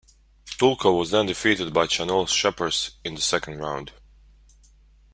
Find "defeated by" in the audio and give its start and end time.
1.27-1.85